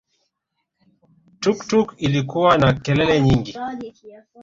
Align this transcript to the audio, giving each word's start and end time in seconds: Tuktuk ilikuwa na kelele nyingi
Tuktuk 1.39 1.93
ilikuwa 1.97 2.57
na 2.57 2.73
kelele 2.73 3.21
nyingi 3.21 3.57